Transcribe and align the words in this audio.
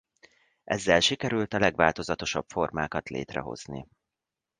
Ezzel 0.63 0.99
sikerült 0.99 1.53
a 1.53 1.59
legváltozatosabb 1.59 2.45
formákat 2.47 3.09
létrehozni. 3.09 3.87